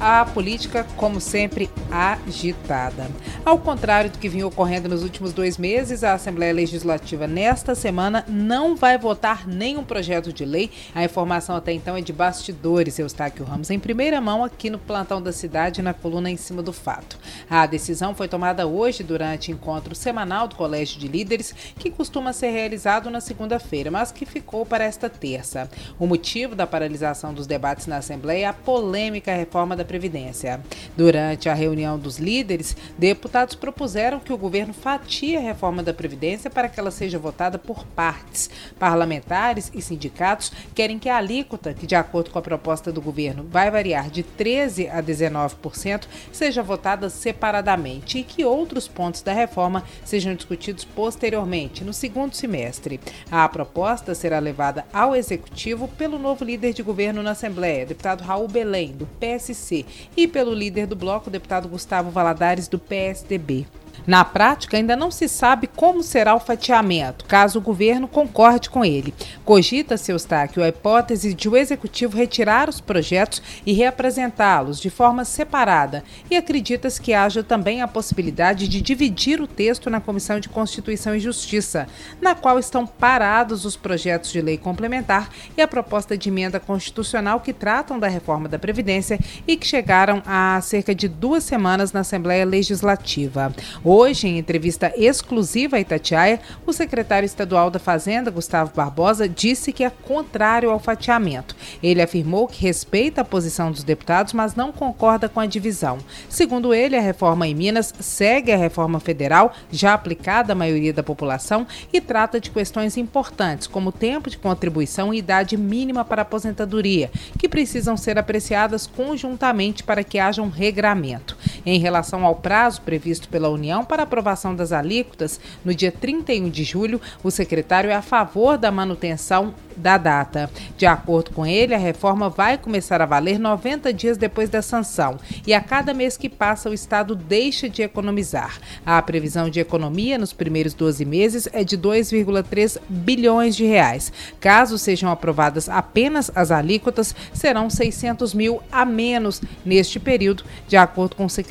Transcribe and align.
a 0.00 0.24
política, 0.24 0.86
como 0.96 1.20
sempre, 1.20 1.70
agitada. 1.90 3.10
Ao 3.44 3.58
contrário 3.58 4.10
do 4.10 4.18
que 4.18 4.28
vinha 4.28 4.46
ocorrendo 4.46 4.88
nos 4.88 5.02
últimos 5.02 5.32
dois 5.32 5.58
meses, 5.58 6.04
a 6.04 6.14
Assembleia 6.14 6.52
Legislativa, 6.52 7.26
nesta 7.26 7.74
semana, 7.74 8.24
não 8.28 8.76
vai 8.76 8.96
votar 8.96 9.46
nenhum 9.46 9.82
projeto 9.82 10.32
de 10.32 10.44
lei. 10.44 10.70
A 10.94 11.04
informação 11.04 11.56
até 11.56 11.72
então 11.72 11.96
é 11.96 12.00
de 12.00 12.12
bastidores, 12.12 12.98
Eustáquio 12.98 13.44
Ramos, 13.44 13.70
em 13.70 13.78
primeira 13.78 14.20
mão 14.20 14.44
aqui 14.44 14.70
no 14.70 14.78
plantão 14.78 15.20
da 15.20 15.32
cidade, 15.32 15.82
na 15.82 15.94
coluna 15.94 16.30
em 16.30 16.36
cima 16.36 16.62
do 16.62 16.72
fato. 16.72 17.18
A 17.48 17.66
decisão 17.66 18.14
foi 18.14 18.28
tomada 18.28 18.66
hoje 18.66 19.02
durante 19.02 19.50
encontro 19.50 19.94
semanal 19.94 20.46
do 20.46 20.56
Colégio 20.56 21.00
de 21.00 21.08
Líderes, 21.08 21.54
que 21.78 21.90
costuma 21.90 22.32
ser 22.32 22.50
realizado 22.50 23.10
na 23.10 23.20
segunda-feira, 23.20 23.90
mas 23.90 24.12
que 24.12 24.26
ficou 24.26 24.64
para 24.64 24.84
esta 24.84 25.08
terça. 25.08 25.68
O 25.98 26.06
motivo 26.06 26.54
da 26.54 26.66
paralisação 26.66 27.32
dos 27.34 27.46
debates 27.46 27.86
na 27.86 27.96
Assembleia 27.96 28.38
é 28.38 28.44
a 28.44 28.52
polêmica 28.52 29.34
reforma 29.34 29.74
da 29.74 29.84
Previdência. 29.88 30.60
Durante 30.96 31.48
a 31.48 31.54
reunião 31.54 31.98
dos 31.98 32.18
líderes, 32.18 32.76
deputados 32.96 33.54
propuseram 33.54 34.20
que 34.20 34.32
o 34.32 34.38
governo 34.38 34.74
fatie 34.74 35.36
a 35.36 35.40
reforma 35.40 35.82
da 35.82 35.94
Previdência 35.94 36.50
para 36.50 36.68
que 36.68 36.78
ela 36.78 36.90
seja 36.90 37.18
votada 37.18 37.58
por 37.58 37.84
partes. 37.86 38.50
Parlamentares 38.78 39.72
e 39.74 39.80
sindicatos 39.80 40.52
querem 40.74 40.98
que 40.98 41.08
a 41.08 41.16
alíquota, 41.16 41.72
que 41.72 41.86
de 41.86 41.94
acordo 41.94 42.30
com 42.30 42.38
a 42.38 42.42
proposta 42.42 42.92
do 42.92 43.00
governo 43.00 43.46
vai 43.50 43.70
variar 43.70 44.10
de 44.10 44.22
13% 44.22 44.90
a 44.92 45.02
19%, 45.02 46.02
seja 46.30 46.62
votada 46.62 47.08
separadamente 47.08 48.18
e 48.18 48.22
que 48.22 48.44
outros 48.44 48.86
pontos 48.86 49.22
da 49.22 49.32
reforma 49.32 49.82
sejam 50.04 50.34
discutidos 50.34 50.84
posteriormente, 50.84 51.82
no 51.82 51.94
segundo 51.94 52.34
semestre. 52.34 53.00
A 53.30 53.48
proposta 53.48 54.14
será 54.14 54.38
levada 54.38 54.84
ao 54.92 55.16
Executivo 55.16 55.88
pelo 55.88 56.18
novo 56.18 56.44
líder 56.44 56.74
de 56.74 56.82
governo 56.82 57.22
na 57.22 57.30
Assembleia, 57.30 57.86
deputado 57.86 58.22
Raul 58.22 58.48
Belém, 58.48 58.92
do 58.92 59.06
PSC 59.18 59.77
e 60.16 60.26
pelo 60.26 60.54
líder 60.54 60.86
do 60.86 60.96
bloco, 60.96 61.28
o 61.28 61.32
deputado 61.32 61.68
Gustavo 61.68 62.10
Valadares, 62.10 62.68
do 62.68 62.78
PSDB. 62.78 63.66
Na 64.06 64.24
prática, 64.24 64.76
ainda 64.76 64.96
não 64.96 65.10
se 65.10 65.28
sabe 65.28 65.66
como 65.66 66.02
será 66.02 66.34
o 66.34 66.40
fatiamento, 66.40 67.24
caso 67.24 67.58
o 67.58 67.62
governo 67.62 68.08
concorde 68.08 68.70
com 68.70 68.84
ele. 68.84 69.12
Cogita-se, 69.44 70.10
Eustáquio, 70.12 70.62
a 70.62 70.68
hipótese 70.68 71.34
de 71.34 71.48
o 71.48 71.56
executivo 71.56 72.16
retirar 72.16 72.68
os 72.68 72.80
projetos 72.80 73.42
e 73.66 73.72
reapresentá-los 73.72 74.80
de 74.80 74.90
forma 74.90 75.24
separada, 75.24 76.04
e 76.30 76.36
acredita-se 76.36 77.00
que 77.00 77.14
haja 77.14 77.42
também 77.42 77.82
a 77.82 77.88
possibilidade 77.88 78.68
de 78.68 78.80
dividir 78.80 79.40
o 79.40 79.46
texto 79.46 79.90
na 79.90 80.00
Comissão 80.00 80.40
de 80.40 80.48
Constituição 80.48 81.14
e 81.14 81.20
Justiça, 81.20 81.86
na 82.20 82.34
qual 82.34 82.58
estão 82.58 82.86
parados 82.86 83.64
os 83.64 83.76
projetos 83.76 84.32
de 84.32 84.40
lei 84.40 84.56
complementar 84.56 85.30
e 85.56 85.62
a 85.62 85.68
proposta 85.68 86.16
de 86.16 86.28
emenda 86.28 86.58
constitucional 86.58 87.40
que 87.40 87.52
tratam 87.52 87.98
da 87.98 88.08
reforma 88.08 88.48
da 88.48 88.58
Previdência 88.58 89.18
e 89.46 89.56
que 89.56 89.66
chegaram 89.66 90.22
há 90.26 90.60
cerca 90.62 90.94
de 90.94 91.08
duas 91.08 91.44
semanas 91.44 91.92
na 91.92 92.00
Assembleia 92.00 92.44
Legislativa. 92.44 93.54
Hoje, 93.90 94.28
em 94.28 94.36
entrevista 94.36 94.92
exclusiva 94.98 95.76
a 95.76 95.80
Itatiaia, 95.80 96.42
o 96.66 96.74
secretário 96.74 97.24
estadual 97.24 97.70
da 97.70 97.78
Fazenda, 97.78 98.30
Gustavo 98.30 98.70
Barbosa, 98.76 99.26
disse 99.26 99.72
que 99.72 99.82
é 99.82 99.88
contrário 99.88 100.70
ao 100.70 100.78
fatiamento. 100.78 101.56
Ele 101.82 102.02
afirmou 102.02 102.46
que 102.46 102.60
respeita 102.60 103.22
a 103.22 103.24
posição 103.24 103.72
dos 103.72 103.82
deputados, 103.82 104.34
mas 104.34 104.54
não 104.54 104.72
concorda 104.72 105.26
com 105.26 105.40
a 105.40 105.46
divisão. 105.46 105.96
Segundo 106.28 106.74
ele, 106.74 106.96
a 106.96 107.00
reforma 107.00 107.48
em 107.48 107.54
Minas 107.54 107.94
segue 107.98 108.52
a 108.52 108.58
reforma 108.58 109.00
federal, 109.00 109.54
já 109.72 109.94
aplicada 109.94 110.52
à 110.52 110.54
maioria 110.54 110.92
da 110.92 111.02
população, 111.02 111.66
e 111.90 111.98
trata 111.98 112.38
de 112.38 112.50
questões 112.50 112.98
importantes, 112.98 113.66
como 113.66 113.90
tempo 113.90 114.28
de 114.28 114.36
contribuição 114.36 115.14
e 115.14 115.18
idade 115.20 115.56
mínima 115.56 116.04
para 116.04 116.20
aposentadoria, 116.20 117.10
que 117.38 117.48
precisam 117.48 117.96
ser 117.96 118.18
apreciadas 118.18 118.86
conjuntamente 118.86 119.82
para 119.82 120.04
que 120.04 120.18
haja 120.18 120.42
um 120.42 120.50
regramento. 120.50 121.37
Em 121.64 121.78
relação 121.78 122.24
ao 122.24 122.36
prazo 122.36 122.82
previsto 122.82 123.28
pela 123.28 123.48
União, 123.48 123.84
para 123.84 124.02
aprovação 124.02 124.54
das 124.54 124.72
alíquotas 124.72 125.40
no 125.64 125.74
dia 125.74 125.92
31 125.92 126.48
de 126.48 126.64
julho, 126.64 127.00
o 127.22 127.30
secretário 127.30 127.90
é 127.90 127.94
a 127.94 128.02
favor 128.02 128.56
da 128.56 128.70
manutenção 128.70 129.54
da 129.76 129.96
data. 129.96 130.50
De 130.76 130.86
acordo 130.86 131.30
com 131.30 131.46
ele, 131.46 131.74
a 131.74 131.78
reforma 131.78 132.28
vai 132.28 132.58
começar 132.58 133.00
a 133.00 133.06
valer 133.06 133.38
90 133.38 133.92
dias 133.92 134.16
depois 134.16 134.50
da 134.50 134.60
sanção 134.60 135.18
e 135.46 135.54
a 135.54 135.60
cada 135.60 135.94
mês 135.94 136.16
que 136.16 136.28
passa 136.28 136.68
o 136.68 136.74
Estado 136.74 137.14
deixa 137.14 137.68
de 137.68 137.82
economizar. 137.82 138.58
A 138.84 139.00
previsão 139.00 139.48
de 139.48 139.60
economia 139.60 140.18
nos 140.18 140.32
primeiros 140.32 140.74
12 140.74 141.04
meses 141.04 141.48
é 141.52 141.62
de 141.62 141.78
2,3 141.78 142.78
bilhões 142.88 143.54
de 143.54 143.64
reais. 143.64 144.12
Caso 144.40 144.78
sejam 144.78 145.10
aprovadas 145.10 145.68
apenas 145.68 146.30
as 146.34 146.50
alíquotas, 146.50 147.14
serão 147.32 147.70
600 147.70 148.34
mil 148.34 148.60
a 148.70 148.84
menos 148.84 149.40
neste 149.64 150.00
período, 150.00 150.44
de 150.66 150.76
acordo 150.76 151.16
com 151.16 151.24
o 151.24 151.30
secretário. 151.30 151.47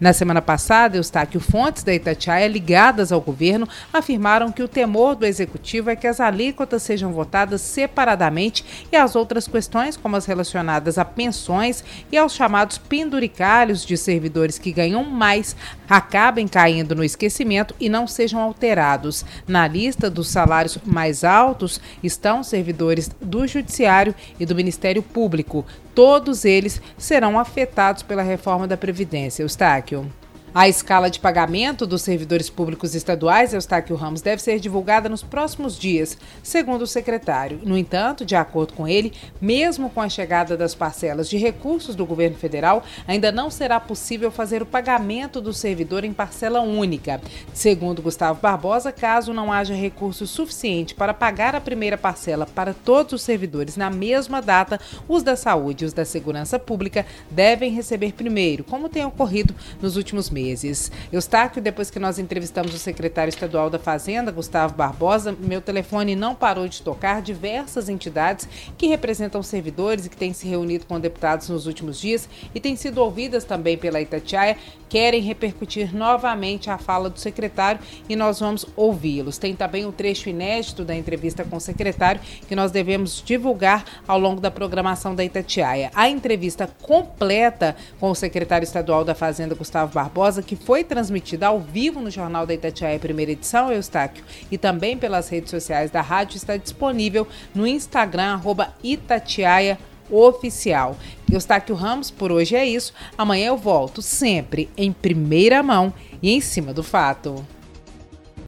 Na 0.00 0.12
semana 0.12 0.42
passada, 0.42 0.96
Eustáquio 0.96 1.40
Fontes 1.40 1.82
da 1.82 1.94
Itatiaia, 1.94 2.48
ligadas 2.48 3.12
ao 3.12 3.20
governo, 3.20 3.68
afirmaram 3.92 4.50
que 4.50 4.62
o 4.62 4.68
temor 4.68 5.14
do 5.14 5.24
executivo 5.24 5.90
é 5.90 5.96
que 5.96 6.06
as 6.06 6.20
alíquotas 6.20 6.82
sejam 6.82 7.12
votadas 7.12 7.60
separadamente 7.60 8.64
e 8.90 8.96
as 8.96 9.14
outras 9.14 9.46
questões, 9.46 9.96
como 9.96 10.16
as 10.16 10.26
relacionadas 10.26 10.98
a 10.98 11.04
pensões 11.04 11.84
e 12.10 12.16
aos 12.16 12.34
chamados 12.34 12.78
penduricalhos 12.78 13.84
de 13.84 13.96
servidores 13.96 14.58
que 14.58 14.72
ganham 14.72 15.04
mais, 15.04 15.54
acabem 15.88 16.48
caindo 16.48 16.94
no 16.94 17.04
esquecimento 17.04 17.74
e 17.78 17.88
não 17.88 18.06
sejam 18.06 18.40
alterados. 18.40 19.24
Na 19.46 19.68
lista 19.68 20.10
dos 20.10 20.28
salários 20.28 20.78
mais 20.84 21.22
altos 21.22 21.80
estão 22.02 22.42
servidores 22.42 23.10
do 23.20 23.46
Judiciário 23.46 24.14
e 24.38 24.44
do 24.44 24.54
Ministério 24.54 25.02
Público. 25.02 25.64
Todos 25.94 26.44
eles 26.44 26.82
serão 26.98 27.38
afetados 27.38 28.02
pela 28.02 28.22
reforma 28.22 28.66
da 28.66 28.76
Previdência. 28.96 29.42
Eustáquio. 29.42 30.10
A 30.58 30.70
escala 30.70 31.10
de 31.10 31.20
pagamento 31.20 31.86
dos 31.86 32.00
servidores 32.00 32.48
públicos 32.48 32.94
estaduais, 32.94 33.52
Eustáquio 33.52 33.94
Ramos, 33.94 34.22
deve 34.22 34.40
ser 34.40 34.58
divulgada 34.58 35.06
nos 35.06 35.22
próximos 35.22 35.78
dias, 35.78 36.16
segundo 36.42 36.80
o 36.80 36.86
secretário. 36.86 37.60
No 37.62 37.76
entanto, 37.76 38.24
de 38.24 38.34
acordo 38.34 38.72
com 38.72 38.88
ele, 38.88 39.12
mesmo 39.38 39.90
com 39.90 40.00
a 40.00 40.08
chegada 40.08 40.56
das 40.56 40.74
parcelas 40.74 41.28
de 41.28 41.36
recursos 41.36 41.94
do 41.94 42.06
governo 42.06 42.38
federal, 42.38 42.82
ainda 43.06 43.30
não 43.30 43.50
será 43.50 43.78
possível 43.78 44.30
fazer 44.30 44.62
o 44.62 44.66
pagamento 44.66 45.42
do 45.42 45.52
servidor 45.52 46.04
em 46.04 46.14
parcela 46.14 46.62
única. 46.62 47.20
Segundo 47.52 48.00
Gustavo 48.00 48.40
Barbosa, 48.40 48.90
caso 48.90 49.34
não 49.34 49.52
haja 49.52 49.74
recurso 49.74 50.26
suficiente 50.26 50.94
para 50.94 51.12
pagar 51.12 51.54
a 51.54 51.60
primeira 51.60 51.98
parcela 51.98 52.46
para 52.46 52.72
todos 52.72 53.12
os 53.12 53.20
servidores 53.20 53.76
na 53.76 53.90
mesma 53.90 54.40
data, 54.40 54.80
os 55.06 55.22
da 55.22 55.36
saúde 55.36 55.84
e 55.84 55.86
os 55.86 55.92
da 55.92 56.06
segurança 56.06 56.58
pública 56.58 57.04
devem 57.30 57.72
receber 57.72 58.14
primeiro, 58.14 58.64
como 58.64 58.88
tem 58.88 59.04
ocorrido 59.04 59.54
nos 59.82 59.98
últimos 59.98 60.30
meses 60.30 60.45
meses. 60.46 60.92
Eustáquio, 61.12 61.60
depois 61.60 61.90
que 61.90 61.98
nós 61.98 62.18
entrevistamos 62.18 62.74
o 62.74 62.78
secretário 62.78 63.28
estadual 63.28 63.68
da 63.68 63.78
Fazenda, 63.78 64.30
Gustavo 64.30 64.74
Barbosa, 64.74 65.36
meu 65.38 65.60
telefone 65.60 66.14
não 66.14 66.34
parou 66.34 66.68
de 66.68 66.82
tocar. 66.82 67.20
Diversas 67.20 67.88
entidades 67.88 68.48
que 68.78 68.86
representam 68.86 69.42
servidores 69.42 70.06
e 70.06 70.08
que 70.08 70.16
têm 70.16 70.32
se 70.32 70.46
reunido 70.46 70.86
com 70.86 71.00
deputados 71.00 71.48
nos 71.48 71.66
últimos 71.66 72.00
dias 72.00 72.28
e 72.54 72.60
têm 72.60 72.76
sido 72.76 72.98
ouvidas 72.98 73.44
também 73.44 73.76
pela 73.76 74.00
Itatiaia, 74.00 74.56
querem 74.88 75.20
repercutir 75.20 75.94
novamente 75.94 76.70
a 76.70 76.78
fala 76.78 77.10
do 77.10 77.18
secretário 77.18 77.80
e 78.08 78.16
nós 78.16 78.40
vamos 78.40 78.66
ouvi-los. 78.76 79.38
Tem 79.38 79.54
também 79.54 79.84
o 79.84 79.88
um 79.88 79.92
trecho 79.92 80.28
inédito 80.28 80.84
da 80.84 80.94
entrevista 80.94 81.44
com 81.44 81.56
o 81.56 81.60
secretário 81.60 82.20
que 82.48 82.56
nós 82.56 82.70
devemos 82.70 83.22
divulgar 83.24 83.84
ao 84.06 84.18
longo 84.18 84.40
da 84.40 84.50
programação 84.50 85.14
da 85.14 85.24
Itatiaia. 85.24 85.90
A 85.94 86.08
entrevista 86.08 86.68
completa 86.82 87.76
com 87.98 88.10
o 88.10 88.14
secretário 88.14 88.64
estadual 88.64 89.04
da 89.04 89.14
Fazenda, 89.14 89.54
Gustavo 89.54 89.92
Barbosa, 89.92 90.42
que 90.42 90.56
foi 90.56 90.84
transmitida 90.84 91.48
ao 91.48 91.60
vivo 91.60 92.00
no 92.00 92.10
Jornal 92.10 92.46
da 92.46 92.54
Itatiaia, 92.54 92.98
primeira 92.98 93.32
edição, 93.32 93.72
Eustáquio, 93.72 94.24
e 94.50 94.58
também 94.58 94.96
pelas 94.96 95.28
redes 95.28 95.50
sociais 95.50 95.90
da 95.90 96.00
rádio, 96.00 96.36
está 96.36 96.56
disponível 96.56 97.26
no 97.54 97.66
Instagram, 97.66 98.34
arroba 98.34 98.74
Itatiaia 98.82 99.78
Oficial. 100.10 100.96
Eustáquio 101.30 101.74
Ramos, 101.74 102.10
por 102.10 102.30
hoje 102.30 102.54
é 102.54 102.64
isso. 102.64 102.92
Amanhã 103.18 103.48
eu 103.48 103.56
volto, 103.56 104.00
sempre 104.00 104.68
em 104.76 104.92
primeira 104.92 105.62
mão 105.62 105.92
e 106.22 106.30
em 106.30 106.40
cima 106.40 106.72
do 106.72 106.82
fato. 106.82 107.44